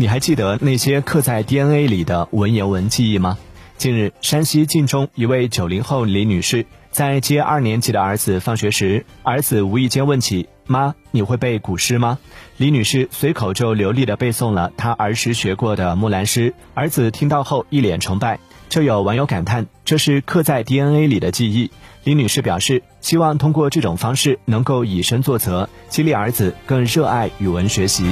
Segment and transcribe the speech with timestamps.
[0.00, 3.36] 你还记得那些刻在 DNA 里的文言文记忆吗？
[3.78, 12.20] 近日，山西晋中一位九零后李女士在接二年级的儿子放学时，儿子无意间问起：“妈，你会背古诗吗？”
[12.58, 16.54] 李女士随口就流利地背诵了她儿时学过的木兰诗。
[16.74, 18.38] 儿子听到后一脸崇拜。
[18.68, 21.72] 就有网友感叹：“这是刻在 DNA 里的记忆。”
[22.04, 28.04] 李女士表示，希望通过这种方式能够以身作则，激励儿子更热爱语文学习。